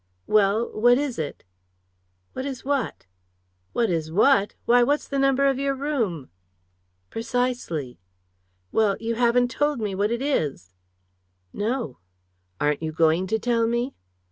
"Well 0.25 0.71
what 0.71 0.97
is 0.97 1.19
it?" 1.19 1.43
"What 2.33 2.43
is 2.43 2.65
what?" 2.65 3.05
"What 3.71 3.91
is 3.91 4.11
what! 4.11 4.55
Why, 4.65 4.81
what's 4.81 5.07
the 5.07 5.19
number 5.19 5.45
of 5.45 5.59
your 5.59 5.75
room?" 5.75 6.31
"Precisely." 7.11 7.99
"Well, 8.71 8.97
you 8.99 9.13
haven't 9.13 9.51
told 9.51 9.79
me 9.79 9.93
what 9.93 10.09
it 10.09 10.23
is." 10.23 10.73
"No." 11.53 11.99
"Aren't 12.59 12.81
you 12.81 12.91
going 12.91 13.27
to 13.27 13.37
tell 13.37 13.67
me?" 13.67 13.93